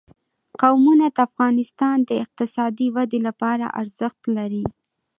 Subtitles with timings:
[0.61, 4.65] قومونه د افغانستان د اقتصادي ودې لپاره ارزښت لري.